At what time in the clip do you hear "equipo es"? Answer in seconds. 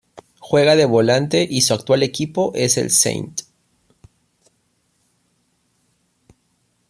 2.01-2.79